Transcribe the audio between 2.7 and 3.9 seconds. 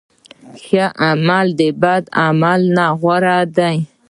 نه غوره دی.